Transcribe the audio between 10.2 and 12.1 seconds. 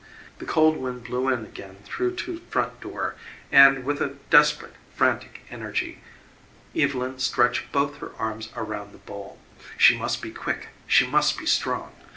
quick she must be strong.